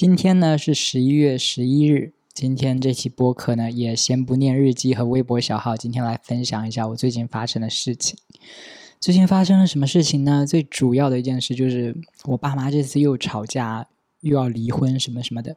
[0.00, 8.16] 今天呢是十一月十一日，今天这期播客呢也先不念日记和微博小号，今天来分享一下我最近发生的事情。
[8.98, 10.46] 最近发生了什么事情呢？
[10.46, 11.94] 最主要的一件事就是
[12.24, 13.86] 我爸妈这次又吵架，
[14.22, 15.54] 又要离婚什么什么的。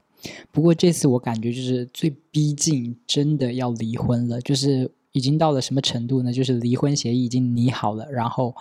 [0.52, 6.34] 不过这次我感觉就是最逼近真的要离婚了，就是已经到了什么程度呢？
[6.34, 8.54] 就是离婚协议已经拟好了，然后。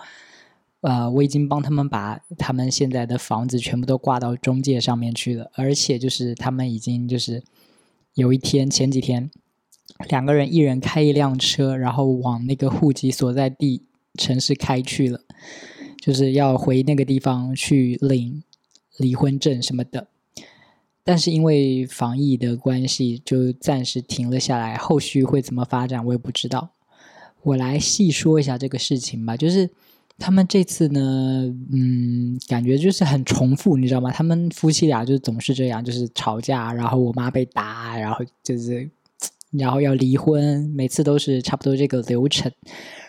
[0.83, 7.41] 呃，我已经帮他们把他们现在的房子全部都挂到中介上面去了，而且就是他们已经就是
[8.15, 9.31] 有一天前几天，
[10.09, 13.83] 两个人一人开一辆车，然后往那个户籍所在地
[14.15, 15.21] 城市开去了，
[16.01, 18.43] 就是要回那个地方去领
[18.97, 20.07] 离婚证什么的。
[21.05, 26.71] 但是因为防疫的关系，就暂时停了下来，后续会怎么发展我也不知道。
[27.43, 29.69] 我来细说一下这个事情吧，就是。
[30.19, 31.01] 他们这次呢，
[31.71, 34.11] 嗯，感觉就是很重复，你知道吗？
[34.11, 38.89] 他们夫妻俩就总是这样，就是吵架，然后我妈被打，然后就是，
[39.51, 42.51] 然后要离婚，每次都是差不多这个流程。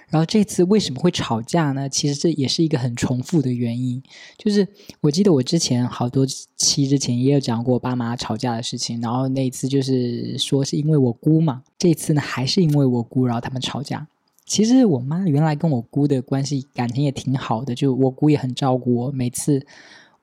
[0.08, 1.88] 然后这次为什么会吵架呢？
[1.88, 4.02] 其实这也是一个很重复的原因，
[4.38, 4.66] 就是
[5.00, 6.24] 我记得我之前好多
[6.56, 14.06] 期之前也有讲过我爸妈吵架的事情，然后那一次就是说是因为我姑嘛，这次呢还是因为我姑，然后他们吵架。
[14.46, 19.10] 其实我妈原来跟我姑的关系感情也挺好的，就我姑也很照顾我。
[19.10, 19.66] 每次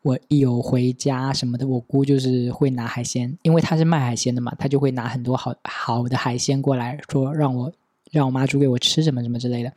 [0.04, 7.72] 我一有回家什么的，我姑就是会拿海鲜，因为她是卖海鲜的嘛，她就会拿很多好好的海鲜过来说让我
[8.12, 9.72] 让我妈煮给我吃什么什么之类的。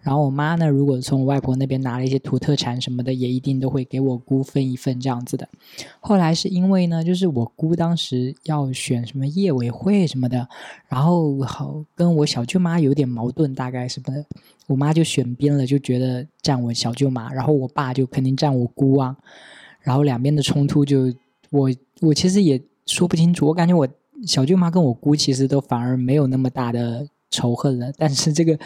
[0.00, 5.48] 然后我妈呢，如果从我外婆那边拿了一些土特产什么的，也一定都会给我姑分一份这样子的。
[6.00, 10.48] 后来是因为呢，就是我姑当时要选什么业委会什么的，
[10.88, 14.24] 然后好跟我小舅妈有点矛盾，大概什么的，
[14.66, 19.16] 我妈就选边了，就觉得站我小舅妈，然后我爸就肯定站我姑啊。
[19.82, 21.12] 然后两边的冲突就
[21.50, 23.86] 我我其实也说不清楚，我感觉我
[24.26, 28.56] 小舅妈跟我姑其实都反而没有那么大的仇恨了，但是这个。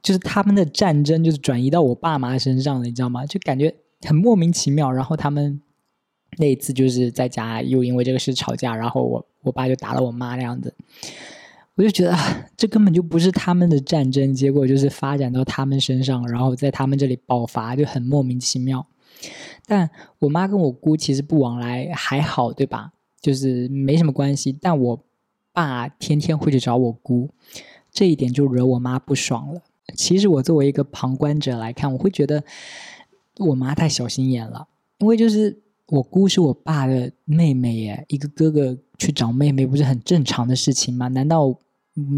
[0.00, 3.26] 就是他们的战争就是转移到我爸妈身上了，你知道吗？
[3.26, 4.92] 就感觉很莫名其妙。
[4.92, 5.60] 然后他们
[6.38, 10.72] 那一次就是在家又因为这个事吵架，然后我我爸就打了我妈那样子。
[11.74, 12.16] 我就觉得
[12.56, 18.86] 这根本就不是他们的战争，结果就是发展到他们身上，然后在他们这里爆发，就很莫名其妙。
[19.66, 19.90] 但
[20.20, 22.92] 我妈跟我姑其实不往来还好，对吧？
[23.20, 24.56] 就是没什么关系。
[24.62, 25.04] 但我
[25.52, 27.28] 爸天天会去找我姑，
[27.90, 29.60] 这一点就惹我妈不爽了。
[29.94, 32.42] 其实我作为一个旁观者来看，我会觉得
[33.38, 34.68] 我妈太小心眼了。
[34.98, 41.08] 因为就是我姑是我爸的妹妹耶，一个哥哥去找妹妹不是很正常的事情吗？
[41.08, 41.56] 难道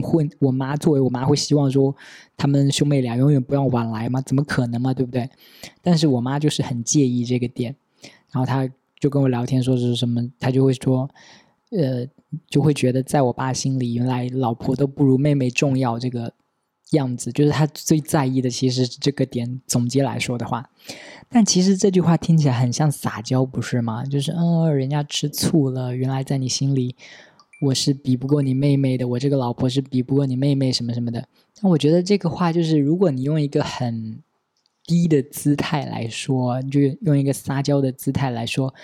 [0.02, 1.94] 会我妈作为我妈会希望说
[2.36, 4.20] 他们兄妹俩永远不要往来吗？
[4.20, 5.30] 怎么可能嘛，对不对？
[5.80, 7.74] 但是我妈就是很介意这个点，
[8.32, 11.08] 然后她就跟我聊天说是什么，她就会说，
[11.70, 12.06] 呃，
[12.48, 16.32] 就会觉得在我爸心里，原来老婆都不如妹妹重要这个。
[16.96, 19.60] 样子就是他最在意的，其实这个点。
[19.64, 20.68] 总结来说的话，
[21.28, 24.04] 但其实这句话听起来很像撒娇，不是吗？
[24.04, 26.96] 就是嗯，人家吃醋了，原来在你心里
[27.62, 31.28] 我是比不过你妹妹的，我这个老婆是比不过你妹妹什么什么的。
[31.62, 34.20] 但我觉得这个话就是，如果你用一个很。
[34.90, 38.74] 低的姿态来说，你就用一个撒娇的姿态来说，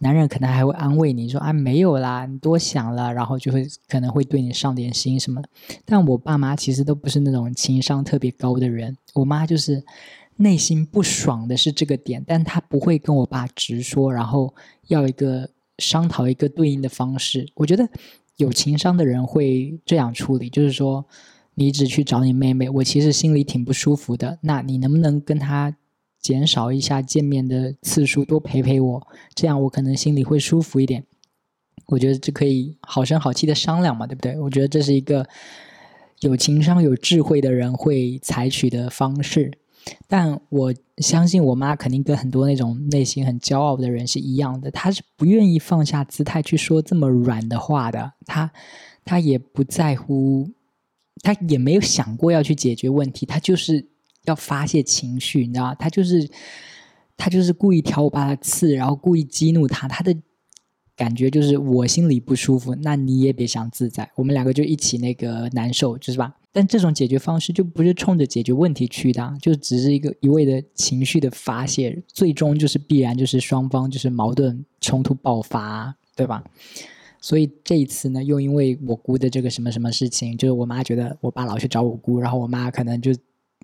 [0.00, 5.40] 男人可能还会安慰你说：“啊，没有啦，你多想了。”然后就会可能会对你上点心什么。
[5.84, 9.80] 但我爸妈其实都不是那种情商特别高的人，我妈就是
[10.34, 14.52] 内心不爽的是这个点，但她不会跟我爸直说，然后
[14.88, 15.48] 要一个
[15.78, 17.48] 商讨一个对应的方式。
[17.54, 17.88] 我觉得
[18.36, 21.06] 有情商的人会这样处理，就是说。
[21.54, 24.38] 你只去找你妹妹，我其实心里挺不舒服的。
[24.42, 25.76] 那你能不能跟她
[26.20, 29.06] 减少一下见面的次数，多陪陪我？
[29.34, 31.04] 这样我可能心里会舒服一点。
[31.86, 34.38] 我觉得这可以好声好气的商量嘛，对不对？
[34.40, 35.28] 我觉得这是一个
[36.20, 39.50] 有情商、有智慧的人会采取的方式。
[40.06, 48.12] 但我相信我妈肯定跟很多那种内心很骄傲的人是一样的，她是不愿意放下姿态去说这么软的话的。
[48.24, 48.50] 她
[49.04, 50.48] 她也不在乎。
[51.22, 53.86] 他也没有想过要去解决问题，他就是
[54.24, 56.28] 要发泄情绪，你知道他就是
[57.16, 59.86] 他就是故意挑我爸的刺，然后故意激怒他。
[59.86, 60.16] 他的
[60.96, 66.34] 感觉就是我心里不舒服，那你也别想自在，我们两个就一起那个难受，就是吧？
[66.54, 76.44] 但这种解决方式就不是冲着解决问题去的，就只是一个一味的情绪的发泄，最终就是必然就是双方就是矛盾冲突爆发，对吧？
[77.22, 83.12] 所以这一次呢，又因为我姑的这个什么什么事情，就是我妈觉得我爸老去找我姑，然后我妈可能就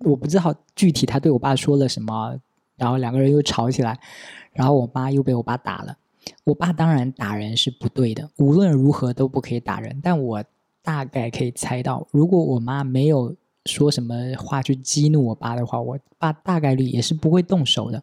[0.04, 2.40] 我不知道具体她对我爸说了什么，
[2.76, 3.98] 然后两个人又吵起来，
[4.52, 5.98] 然后我妈又被我爸打了。
[6.44, 9.98] 我爸当然打人是不对的，无论如何都不可以打人。
[10.02, 10.44] 但我
[10.82, 13.34] 大概可以猜到，如果我妈没有
[13.66, 18.02] 说什么话去激怒我爸的话，我爸大概率也是不会动手的。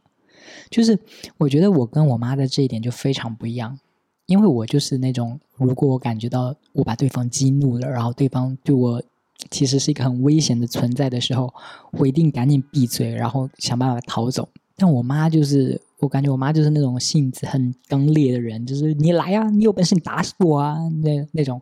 [0.70, 1.00] 就是
[1.38, 3.80] 我觉得我跟我妈的这一点就非常不一样，
[4.26, 9.02] 因为我就是那种，如果我感觉到我把对方激怒了，然后对方对我
[9.50, 11.54] 其实是一个很危险的存在的时候，
[11.92, 14.48] 我一定赶紧闭嘴，然后想办法逃走。
[14.76, 21.62] 但我妈就是，我感觉我妈就是那种性子很刚烈的人，就是你来啊，你有本事你打死我啊，那那种，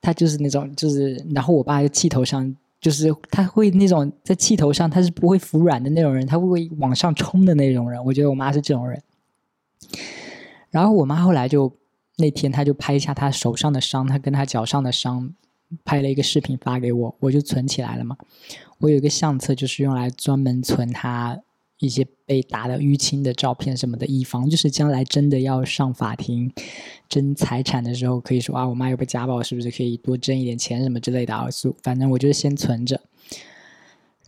[0.00, 2.56] 她就是那种，就是然后我爸就气头上。
[2.80, 8.02] 就是他会那种在气头上，他是不会服软的那种人，他会往上冲的那种人。
[8.04, 9.02] 我觉得我妈是这种人。
[10.70, 11.72] 然后我妈后来就
[12.16, 15.34] 那天，她就拍一下她手上的伤，她跟她脚上的伤，
[15.84, 18.16] 拍了一个视频发给我，我就存起来了嘛。
[18.78, 21.40] 我有一个相册，就是用来专门存她。
[21.80, 26.52] 一些被打的淤青的照片什么的，以防就是将来真的要上法庭
[27.08, 31.46] 争财产的时候，可以说啊，我妈又被家暴，是不是可以多挣一点钱什么之类的啊？
[31.84, 33.00] 反正我就先存着。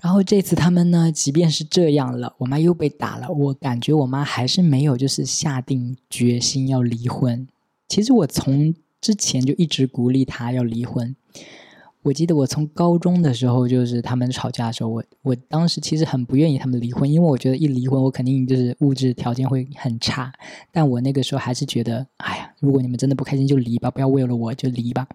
[0.02, 7.46] 然后这次他们呢，即便是这样了，我妈又被打了，我感觉我妈还是没有就是下定决心要离婚。
[7.88, 11.14] 其实我从之前就一直鼓励她要离婚。
[12.02, 20.32] 我记得我从高中的时候，就是他们吵架的时候，我我当时其实很不愿意他们离婚，因为我觉得一离婚，我肯定就是物质条件会很差。
[20.72, 25.06] 但我那个时候还是觉得，哎呀，如果你们真的不开心就离吧，不要为了我就离吧。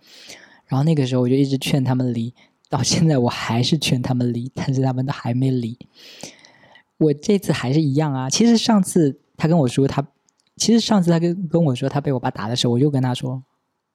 [0.67, 2.31] 然后那个时候我就一直劝他们离，
[2.69, 5.77] 到现在我还是劝他们离，但是他们都还没离。
[6.97, 8.29] 我这次还是一样啊。
[8.29, 10.06] 其实上次他跟我说他，
[10.57, 13.44] 其实上次他跟跟我说他被我爸打的时候，我就跟他说。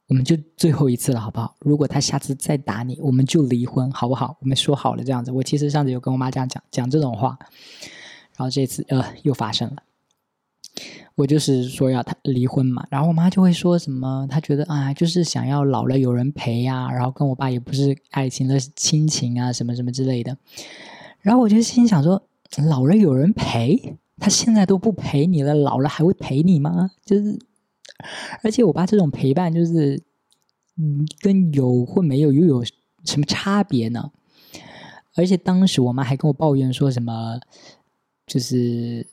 [0.09, 1.55] 我们就最后一次了，好不好？
[1.61, 4.37] 如果他下次再打你，我们就离婚，好不好？
[4.41, 5.31] 我们说好了这样子。
[5.31, 7.39] 我其实上次有跟我妈这样讲讲这种话，
[8.37, 9.77] 然后这次呃又发生了。
[11.15, 20.37] 我就是说要他离婚嘛，然后我妈就会说什么，她觉得啊，就是想要老了有人陪呀，然后跟我爸也不是爱情的亲情啊，什么什么之类的。
[21.21, 22.23] 然后我就心想说，
[22.69, 26.91] 老了有人陪，他现在都不陪你了，老了还会陪你吗？
[27.05, 27.39] 就是。
[28.43, 30.03] 而且我爸这种陪伴，就是，
[30.79, 32.65] 嗯，跟有或没有又有
[33.05, 34.11] 什么差别呢？
[35.17, 37.39] 而且当时我妈还跟我抱怨说什么，
[38.27, 39.07] 就是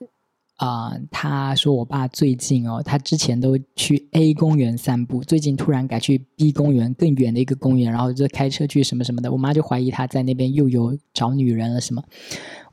[0.58, 9.32] 啊，他说我爸最近哦，他之前都去 A 公园散步，最近突然改去 B 公园更远的一个公园，然后就开车去什么什么的。
[9.32, 12.04] 我妈就怀疑他在那边又有找女人了什么。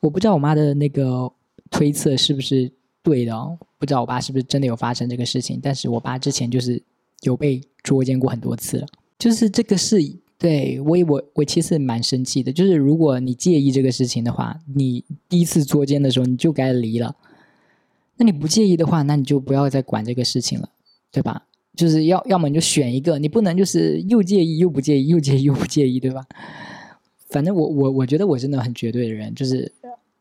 [0.00, 1.32] 我不知道我妈的那个
[1.70, 2.72] 推测是不是。
[3.04, 6.82] 对的，哦不知道我爸是不是真的有发生这个事情，但是我爸之前就是
[7.20, 8.86] 有被捉奸过很多次了。
[9.18, 9.98] 就是这个是
[10.38, 12.50] 对我我我其实蛮生气的。
[12.50, 17.14] 就是如果你介意这个事情的话，你第一次捉奸的时候你就该离了。
[18.16, 20.68] 那你不介意的话，那你就不要再管这个事情了，
[21.10, 21.46] 对吧？
[21.76, 26.24] 就是要要么你就选一个，你不能就是又介意又不介意，又介意又不介意，对吧？
[27.30, 29.72] 反正我我我觉得我是那种很绝对的人，就是。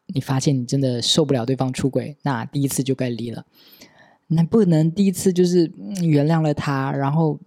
[0.07, 3.45] 你发现你真的受不了对方出轨，那第一次就该离了。
[4.27, 7.39] 那不能第一次就是原谅了他，然后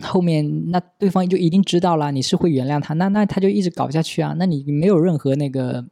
[0.00, 4.34] 后面那对方就一定知道了你是会原谅他，那那他就一直搞下去啊。
[4.38, 5.84] 那你没有任何那个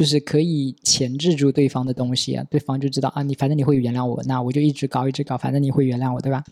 [0.00, 6.42] 就是可以钳制住对方的东西啊，对方就知道啊，你反正你会原谅我，那我就一直搞一直搞，反正你会原谅我，对吧？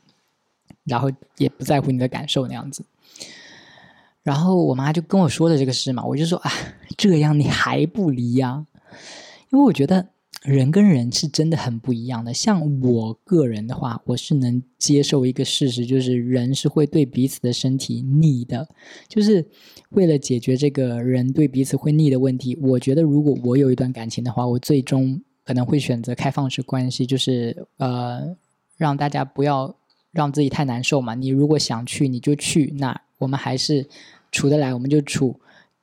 [0.85, 2.85] 然后也不在乎你的感受那样子。
[4.23, 6.53] 然后我妈就跟我说了这个事嘛，我就说啊，
[6.99, 8.67] 这样你还不离呀？
[9.49, 10.07] 因为我觉得
[10.43, 12.33] 人跟人是真的很不一样的。
[12.33, 18.69] 像我个人的话，我是能接受一个事实，就是人是会对彼此的身体腻的。
[19.09, 19.45] 就是
[19.91, 28.37] 为了解决这个人对彼此会腻的问题，我觉得如果我有一段感情的话，我最终可能会选择开放式关系，就是呃，
[28.77, 29.75] 让大家不要
[30.13, 31.15] 让自己太难受嘛。
[31.15, 33.87] 你如果想去，你就去，那我们还是。
[34.31, 35.41] 处得来我们就处，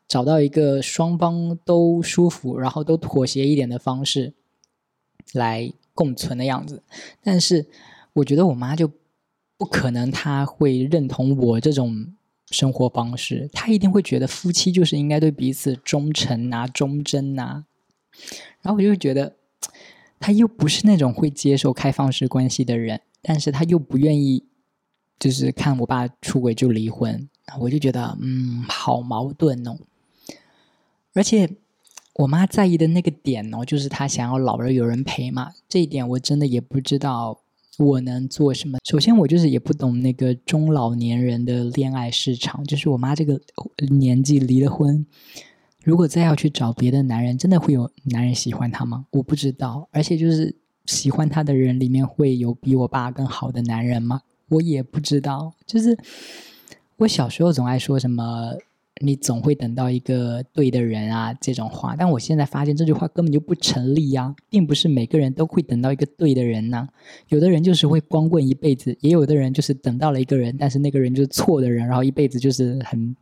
[0.07, 4.35] 找到一个双方都舒服，然后都妥协一点的方式
[5.33, 6.83] 来共存的样子。
[7.21, 7.65] 但是
[8.13, 8.91] 我觉得我妈就
[9.57, 12.13] 不可能，她会认同我这种
[12.51, 13.49] 生活方式。
[13.53, 17.65] 她一定会觉得夫妻就是应该对彼此忠诚啊、忠贞啊。
[18.61, 19.35] 然后我就觉得，
[20.19, 24.45] 她又不是那种会接受开放式关系的人，但是她又不愿意，
[25.19, 27.29] 就是看我爸出轨就离婚。
[27.59, 29.77] 我就觉得，嗯，好矛盾哦。
[31.13, 31.49] 而且，
[32.15, 35.51] 我妈在意的那个点哦，就是她想要老了有人陪嘛。
[35.67, 37.41] 这一点我真的也不知道
[37.77, 38.79] 我能做什么。
[38.85, 42.63] 首先，我就是也不懂那个中老年人的恋爱市场。
[42.63, 43.39] 就是我妈这个
[43.89, 45.05] 年纪离了婚，
[45.83, 49.07] 如果再要去找别的男人，真的会有男人喜欢她吗？
[49.11, 49.89] 我不知道。
[49.91, 50.55] 而且，就是
[50.85, 54.21] 喜欢她的人里面会有比我爸更好的男人吗？
[54.47, 55.53] 我也不知道。
[55.65, 55.97] 就是
[56.95, 58.53] 我小时候总爱说什么
[59.01, 66.87] “你总会等到一个对的人啊”这种话，但我现在发现这句话根本就不成立呀，并不是每个人都会等到一个对的人呢。
[67.29, 73.15] 有的人就是会光棍一辈子，也有的人就是等到了一个人，但是那个人就是错的人，然后一辈子就是很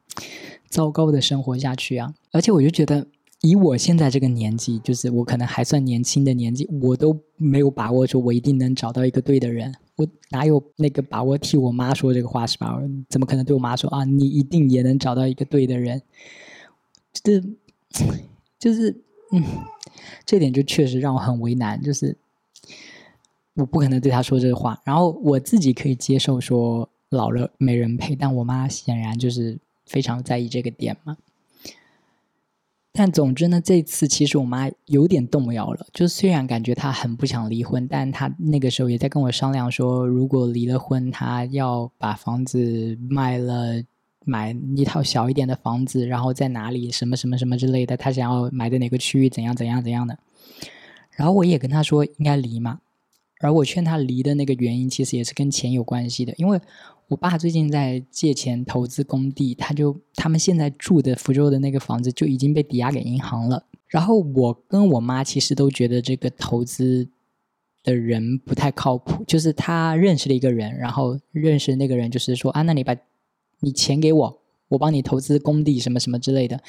[0.67, 2.13] 糟糕的生活下去啊。
[2.31, 3.07] 而且我就觉得。
[3.43, 9.75] 以我现在这个年纪，就是我可能还算年轻的年纪，我都没有把握说我一定能找到一个对的人。
[9.97, 12.81] 我哪有那个把握替我妈说这个话是吧？
[13.09, 14.05] 怎么可能对我妈说啊？
[14.05, 16.01] 你一定也能找到一个对的人？
[17.11, 17.43] 这，
[18.57, 18.95] 就是
[19.33, 19.43] 嗯，
[20.25, 21.81] 这点就确实让我很为难。
[21.81, 22.15] 就是
[23.55, 31.17] 我不可能对她说这个话，然后我自己可以接受说老了没人陪，但我妈显然就是非常在意这个点嘛。
[32.95, 35.87] 但总之呢，这次其实我妈有点动摇了。
[35.91, 43.81] 就虽然感觉她很不想离婚，但她那个时候也在跟我商量说，如果离了婚，她要把房子卖了，
[44.25, 50.19] 买一套小一点的房子，然后在哪里什么什么什么之类的，她想要买的哪个区域怎样怎样怎样的。
[51.15, 52.81] 然后我也跟她说应该离嘛。
[53.43, 56.59] 而我劝他离的那个原因，其实也是跟钱有关系的，因为。
[57.09, 63.65] 我爸最近在借钱投资工地，他就他们现在住的福州的那个房子就已经被抵押给银行了。
[63.87, 67.07] 然后我跟我妈其实都觉得这个投资
[67.83, 72.95] 的人不太靠谱，就是他认识了一个人，然后认识那个人就是说啊，那你把
[73.59, 76.63] 你钱给我，我帮你投资工地什么什么之类的。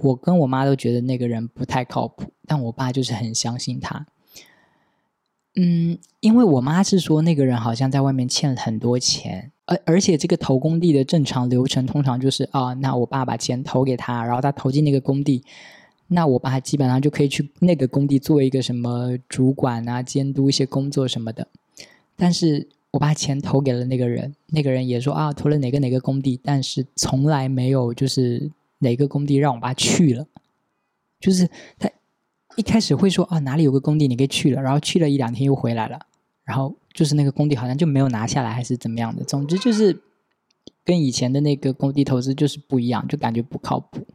[0.00, 4.06] 我跟我妈都觉得那个人不太靠谱，但我爸就是很相信他。
[5.54, 9.50] 嗯，因为我妈是说那个人好像在外面欠了很多钱。
[9.64, 15.44] 而而且这个投工地的正常流程通常就是啊，那我爸把钱投给他，然后他投进那个工地，
[16.08, 21.46] 那我爸基本上就可以去那个工地做一个什么主管啊，监督一些工作什么的。
[22.16, 30.26] 但是我把钱投给了那个人，那个人也说啊，投了哪个哪个工地，但是从来没有就是哪个工地让我爸去了，
[31.20, 31.88] 就是他
[32.56, 35.98] 一开始会说啊哪里有个工地你可以去了，然后去了一两天又回来了，
[36.44, 36.74] 然后。
[36.94, 39.24] 就是那个工地好像就没有拿下来，还是怎么样的？
[39.24, 39.98] 总之就是
[40.84, 44.06] 跟以前的那个工地投资就是不一样，就感觉不靠谱。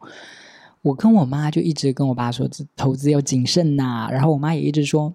[0.82, 4.08] 我跟我妈就一直跟我爸说，投资要谨慎呐。
[4.12, 5.12] 然后我妈也一直说，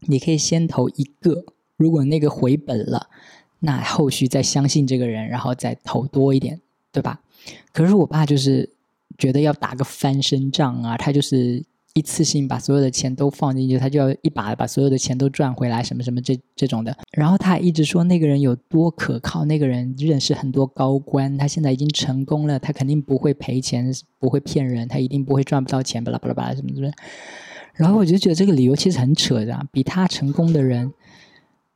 [0.00, 1.42] 你可以先投一个，
[1.78, 3.08] 如果那个回本了，
[3.60, 6.60] 那后续再相信这个人，然后再投多一点，
[6.92, 7.22] 对吧？
[7.72, 8.68] 可是我爸就是
[9.16, 11.64] 觉得要打个翻身仗啊，他就是。
[11.94, 16.96] 一次性把所有的钱都放进去，他就要一把把所有的钱都赚回来，什么什么这这种的。
[17.10, 26.88] 然后他还一直说那个人有多可靠，那个人认识很多高官，他现在已经成功了，他肯定不会赔钱，不会骗人，他一定不会赚不到钱，巴拉巴拉巴拉什么什么。
[27.74, 30.92] 然后我就觉得这个理由其实很扯的，比他成功的人，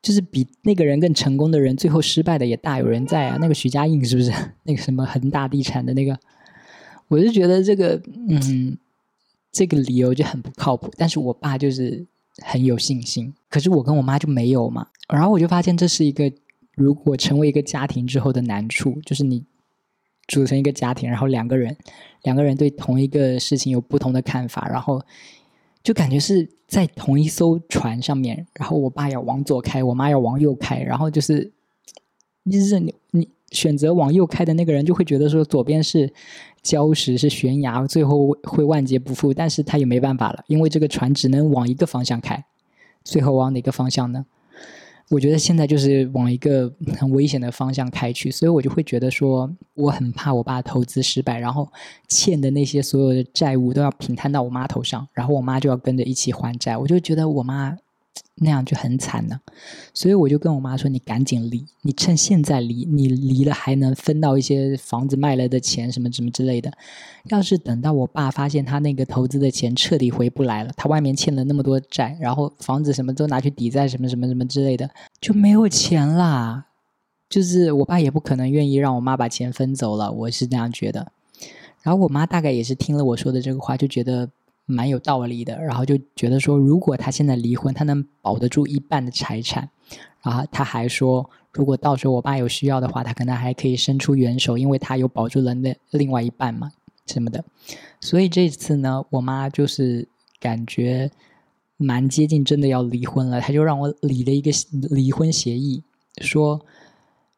[0.00, 3.38] 就是比那个人更成功的人，最后失败的也大有人在啊。
[3.40, 6.16] 那个徐家印是不是那个什么恒大地产的那个？
[7.08, 8.78] 我就觉得这个，嗯。
[9.54, 12.04] 这个理由就很不靠谱，但是我爸就是
[12.42, 14.88] 很有信心，可是我跟我妈就没有嘛。
[15.08, 16.30] 然后我就发现这是一个，
[16.74, 19.44] 如果成为一个家庭之后的难处，就是你
[20.26, 21.76] 组成一个家庭，然后两个人，
[22.24, 25.00] 两个人对同一个事情有不同的看法，然后
[25.84, 31.52] 就感觉是在同一艘船上面，然后我爸要往左开，我妈要往右开，然后就是
[32.50, 33.28] 就是你你。
[33.54, 36.12] 选择往右开的那个人就会觉得说左边是
[36.62, 39.32] 礁石是悬崖，最后会万劫不复。
[39.32, 42.44] 但是他也没办法了，因为这个船只能往一个方向开，
[43.04, 44.26] 最后往哪个方向呢？
[45.10, 51.68] 我觉得现在就是往一个很危险的方向开去，所以我就会觉得说，我很怕我爸投资失败，然后
[52.08, 56.76] 欠的那些所有的债务都要平摊到我妈头上，然后我妈就要跟着一起还债。
[56.76, 57.76] 我就觉得我妈。
[58.36, 59.40] 那样就很惨了，
[59.92, 66.72] 所以我就跟我妈说：“你赶紧离，你趁现在离，你离了还能分到一些房子卖了的钱，什么什么之类的。
[67.30, 74.90] 要是等到我爸发现他那个投资的钱彻底回不来了，他外面欠了那么多债，然后房子什么都拿去抵债，什么什么什么之类的，
[75.20, 76.66] 就没有钱啦。
[77.28, 81.12] 就是我爸也不可能愿意让我妈把钱分走了，我是这样觉得。
[81.82, 84.30] 然后我妈大概也是听了我说的这个话，就觉得。”
[84.66, 89.68] 蛮有道理的，然后就觉得说，如果他现在离婚，他能保得住一半的财产，
[90.22, 96.70] 然后他还说，如果到时候我爸有需要的话，他可能还可以伸出援手，因为他有保住了那另外一半嘛，
[97.06, 97.44] 什么的。
[98.00, 100.08] 所以这次呢，我妈就是
[100.40, 101.10] 感觉
[101.76, 104.50] 蛮接近真的要离婚了，他就让我理了一个
[104.90, 105.82] 离婚协议，
[106.20, 106.64] 说。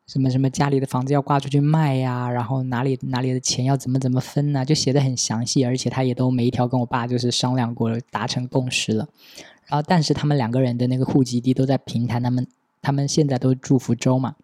[0.07, 4.65] 什么什么家里的房子要挂出去卖呀，然后哪里哪里的钱要怎么怎么分呢？
[4.65, 9.09] 就写的很详细，而且他也都每一条跟我爸就是商量过，达成共识了。
[9.67, 12.47] 然后但是他们两个人的那个户籍地都在平潭，他们
[12.81, 14.37] 他们现在都住福州嘛，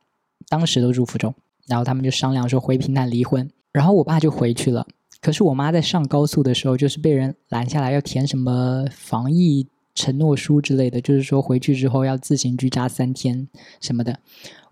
[0.48, 1.32] 当时都住福州，
[1.68, 4.84] 然后他们就商量说回平潭离婚，然后我爸就回去了。
[5.20, 13.46] 可是我妈在上高速的时候，就是被人拦下来，要填什么防疫承诺书之类的，就是说回去之后要自行居家三天
[13.80, 14.18] 什么的。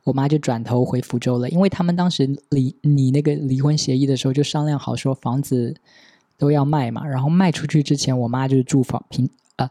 [0.04, 5.74] 我妈就转头回福州了，因为他们当时离拟那个离婚协议的时候，就商量好说房子
[6.38, 9.68] 都要卖嘛，然后卖出去之前，我妈就是住房平呃，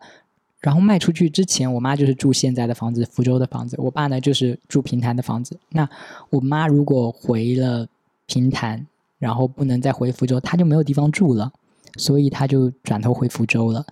[0.59, 5.57] 然后卖出去之前，我妈就是住现在的房子，福州的房子，我爸呢就是住平潭的房子。
[5.69, 5.89] 那
[6.29, 7.87] 我妈如果回了
[8.27, 8.85] 平潭。
[9.19, 11.51] 然后不能再回福州，她就没有地方住了，
[11.97, 13.85] 所以她就转头回福州了。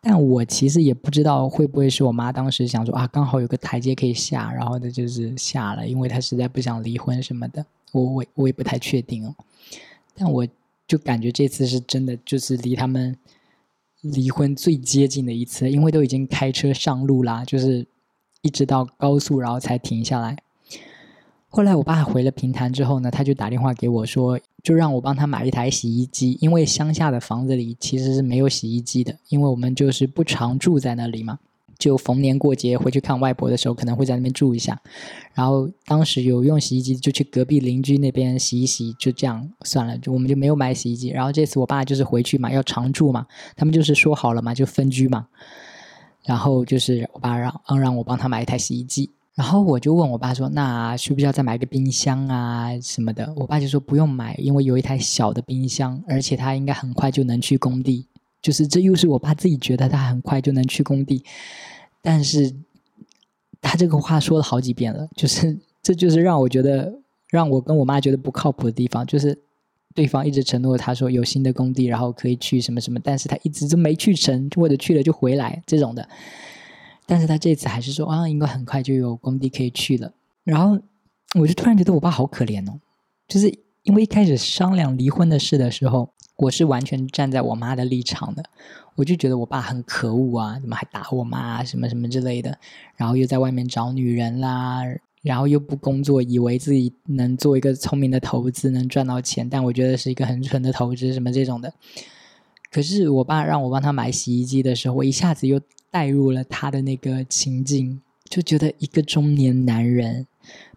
[0.00, 7.66] 但我其实也不知道会不会是我妈当时想说啊，刚好有个台阶可以下，然后呢就是下了，因为她实在不想离婚什么的。
[7.92, 9.34] 我我我也不太确定哦。
[10.14, 10.46] 但我
[10.86, 13.16] 就感觉这次是真的，就是离他们
[14.02, 17.84] 离婚最接近的一次，因为都已经开车上路啦，就是
[18.42, 20.36] 一直到高速，然后才停下来。
[21.48, 24.38] 后来我爸回了平潭之后呢，他就打电话给我说。
[24.62, 31.38] 就让我帮他买一台洗衣机，因为乡下的房子里其实是没有洗衣机的，因为我们就是不常住在那里嘛，
[31.78, 34.80] 就逢年过节回去看外婆的时候，可能会在那边住一下。
[35.32, 41.08] 然后当时有用洗衣机，就去隔壁邻居那边洗一洗，就这样算了，就我们就没有买洗衣机。
[41.10, 45.28] 然后这次我爸就是回去嘛，要常住嘛，他们就是说好了嘛，就分居嘛。
[46.24, 49.08] 然后就是我爸让嗯让我帮他买一台洗衣机。
[49.38, 58.04] 然后我就问我爸说：“那需不需要再买个冰箱啊什么的？”我爸就说：“不用买，因为有一台小的冰箱，而且他应该很快就能去工地。”
[58.42, 61.22] 就是这又是我爸自己觉得他很快就能去工地，
[62.02, 62.52] 但是
[63.62, 66.92] 他这个话说了好几遍了，就是这就是让我觉得
[67.30, 69.38] 让我跟我妈觉得不靠谱的地方，就是
[69.94, 76.08] 对方一直承诺他说有新的工地，然后可以去什么什么，但是他一直都没去成，或者去了就回来这种的。
[77.10, 80.12] 但是他这次还是说啊，应该很快就有工地可以去了。
[80.44, 80.78] 然后
[81.40, 82.78] 我就突然觉得我爸好可怜哦，
[83.26, 83.48] 就是
[83.82, 88.44] 因为一开始商量离婚的事的时候，我是完全站在我妈的立场的，
[88.96, 92.58] 我就觉得我爸很可恶啊，怎么还打我妈什么什么之类的，
[92.96, 94.82] 然后又在外面找女人啦，
[95.22, 101.72] 然后又不工作，以为自己能做一个聪明的投资能赚到钱，但我觉得是一个很蠢的投资，什么这种的。
[102.70, 105.58] 可是我爸让我帮他买洗衣机的时候，我一下子又。
[105.90, 110.26] 带入了他的那个情境，就觉得一个中年男人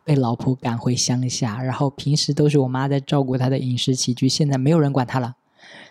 [0.03, 5.35] 被老婆赶回乡下，然后平时都是我妈在照顾他的饮食起居，现在没有人管他了，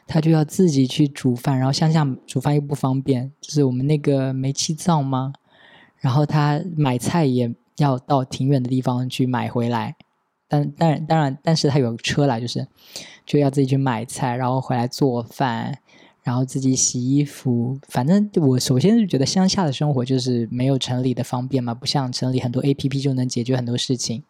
[0.06, 5.32] 他就要自己去煮饭，然后乡下煮饭又不方便，就是我们那个煤气灶吗？
[5.98, 9.94] 然后他买菜也要到挺远的地方去买回来，
[10.48, 12.66] 但但当然，但是他有车啦，就是
[13.26, 15.78] 就要自己去买菜，然后回来做饭。
[16.22, 24.22] 然后自己洗衣服，反正我首先是觉得乡下的生活就是没有城里的方便嘛，不像城里很多 A P P 就能解决很多事情。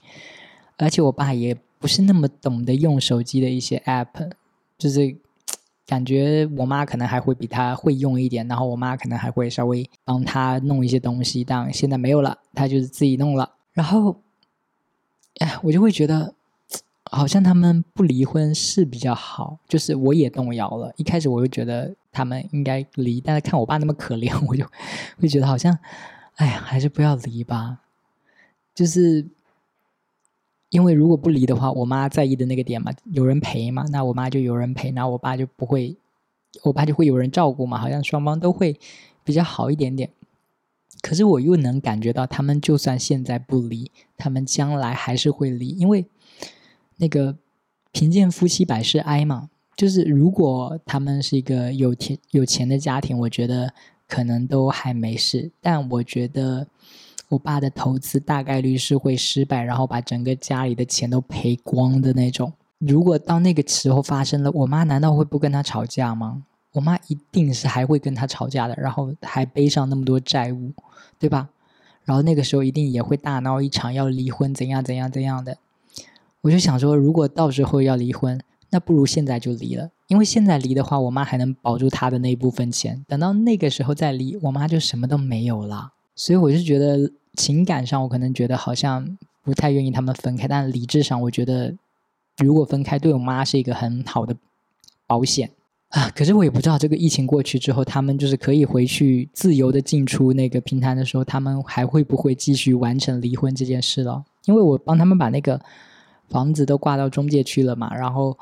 [0.76, 4.30] 而且我爸也不是那么懂得用手机的一些 App，
[4.78, 5.16] 就是
[5.86, 13.56] 感觉我妈可能还会比他会用一点，然后我妈可能还会稍微帮他弄一些东西，但现在没有了，他就是自己弄了。
[13.72, 14.20] 然后，
[15.38, 16.34] 哎，我就会觉得。
[17.12, 20.92] 好像他们不离婚是比较好，就是我也动摇了。
[20.96, 24.64] 一开始我就觉得他们应该离，但是看我爸那么可怜， 我就
[25.20, 25.76] 会觉得好像，
[26.36, 27.80] 哎呀，还是不要离吧。
[28.72, 29.26] 就是
[30.68, 35.96] 因为如果不离的话，我妈在意的那个点嘛，有人陪嘛，那我妈就有人陪，那我爸就不会，
[36.62, 38.78] 我爸就会有人照顾嘛，好像双方都会
[39.24, 40.08] 比较好一点点。
[41.02, 46.06] 可是我又能感觉到，他们就算现在不离，他们将来还是会离，因为。
[47.00, 47.34] 那个
[47.90, 53.72] 贫贱夫妻百事哀嘛，就是如果他们是一个有钱有钱的家庭，我觉得
[54.06, 55.50] 可能都还没事。
[55.60, 56.66] 但我觉得
[57.30, 62.52] 我爸的投资大概率是会失败，然后把整个家里的钱都赔光的那种。
[62.78, 66.44] 如果到那个时候发生了，我妈难道会不跟他吵架吗？
[66.72, 70.72] 我妈一定是还会跟他吵架的，然后还背上那么多债务，
[71.18, 71.48] 对吧？
[72.04, 75.58] 然后那个时候一定也会大闹一场，要离婚，怎样怎样怎样的。
[76.42, 83.04] 我就想说，如果到时候要离婚，那不如现在就离了，因为现在离的话，我妈还能保住她的那一部分钱。
[83.06, 85.92] 等到那个时候再离，我妈就什么都没有了。
[86.14, 91.76] 所以我就觉得情感上，我可能觉得好像不太愿意他们分开，但理智上，我觉得
[92.38, 94.34] 如果分开，对我妈是一个很好的
[95.06, 95.50] 保险
[95.88, 96.08] 啊。
[96.10, 104.24] 可是我也不知道，这个疫情过去之后，他们就是可以回去自由的进出那个平台的时候，他们还会不会继续完成离婚这件事了？
[104.46, 105.60] 因为我帮他们把那个。
[106.30, 108.36] 房子都挂到中介去了嘛，然后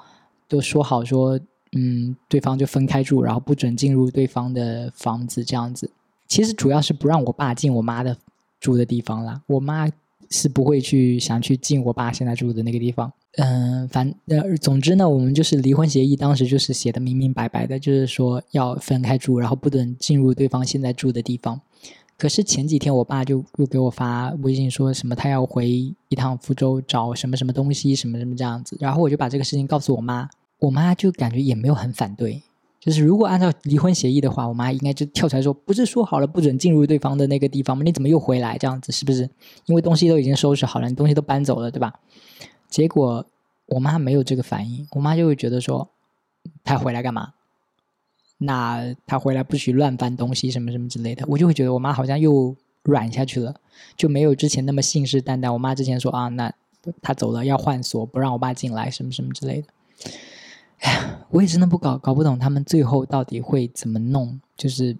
[0.47, 1.41] 都说好说，
[1.73, 5.91] 嗯，对方就分开住，然后不准进入对方的房子这样子。
[6.29, 8.17] 其实主要是不让我爸进我妈的
[8.61, 9.41] 住的地方啦。
[9.47, 9.89] 我妈
[10.31, 13.11] 是不会去想去进我爸现在住的那个地方。
[13.37, 21.61] 嗯，反呃，总之呢，我们就是离婚协议，当时就是写的明明白白的，就是说要分开住，然后不准进入对方现在住的地方。
[22.19, 30.29] 可是前几天我爸就又给我发微信说什么他要回一趟福州找什么什么东西什么什么这样子，然后我就把这个事情告诉我妈，
[30.59, 32.43] 我妈就感觉也没有很反对。
[32.81, 37.83] 就是如果按照离婚协议的话，我妈应该就跳出来说：“不是说好了不准进入对方的那个地方吗？
[37.85, 38.57] 你怎么又回来？
[38.59, 39.29] 这样子是不是？
[39.67, 41.93] 因为东西都已经收拾好了，你东西都搬走了，对吧？”
[42.69, 43.25] 结果
[43.67, 45.89] 我妈没有这个反应，我妈就会觉得说
[46.65, 47.35] ：“他回来干嘛？
[48.39, 53.55] 那他回来不许乱翻东西什么什么之类的。”我就会觉得我妈好像又软下去了，
[53.97, 55.53] 就没有之前那么信誓旦旦。
[55.53, 56.53] 我妈之前说：“啊，那
[57.03, 59.69] 他走了要换锁，不让我爸进来，什么什么之类的。”
[60.81, 64.97] 哎呀，我也真的不搞搞不懂他们最后到底会怎么弄，就是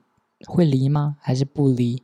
[0.47, 2.03] 会离吗，还是不离？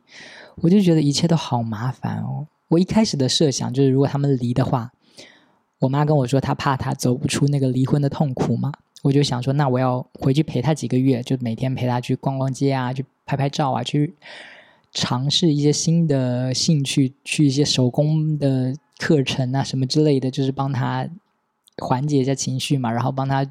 [0.61, 2.47] 我就觉得一切都好麻烦哦。
[2.69, 4.91] 我一开始的设想就是，如果他们离的话，
[5.79, 8.71] 我妈跟我说她怕她走不出那个离婚的痛苦嘛，
[9.05, 14.15] 我就想说，那我要回去陪她几个月，就每天陪她去逛逛街啊，去拍拍照啊，去
[14.91, 21.07] 尝试一些新的兴趣，去一些手工的课程啊什么之类的，就是帮她
[21.77, 23.45] 缓解一下情绪嘛，然后帮她。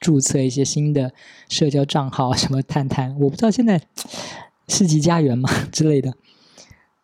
[0.00, 1.12] 注册一些新的
[1.48, 3.80] 社交账号，什么探探，我不知道现在
[4.66, 6.12] 世纪家园嘛 之类的，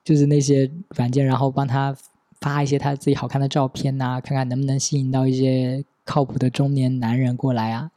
[0.03, 1.97] 就是那些软件，然后帮他
[2.41, 7.91] 发一些他自己好看的照片呐，看看能不能吸引到一些靠谱的中年男人过来啊。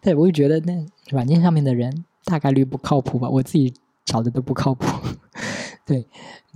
[0.00, 4.86] 对我就觉得那软件上面的人大概率不靠谱吧，我自己找的都不靠谱。
[5.84, 6.06] 对，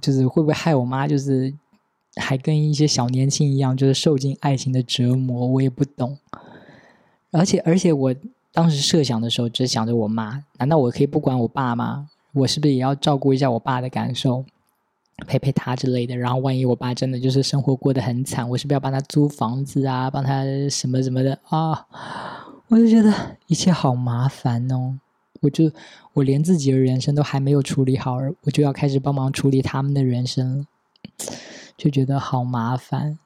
[0.00, 1.06] 就是会不会害我妈？
[1.06, 1.52] 就是
[2.16, 6.16] 还跟一些小年轻一样，就是受尽爱情的折磨，我也不懂。
[7.32, 8.14] 而且，而且，我
[8.52, 10.42] 当时设想的时候，只想着我妈。
[10.58, 12.08] 难道我可以不管我爸吗？
[12.32, 14.44] 我是不是也要照顾一下我爸的感受，
[15.26, 16.16] 陪陪他之类的？
[16.16, 21.86] 然后，万一我爸真的就是生活过得很惨，我是不是要帮他租房子啊，帮他什么什么的啊？
[22.68, 23.12] 我就觉得
[23.46, 24.98] 一切好麻烦哦。
[25.40, 25.70] 我就
[26.14, 30.66] 我连自己的人生都还没有处理好，我就要开始帮忙处理他们的人生了，
[31.76, 33.18] 就觉得好麻烦。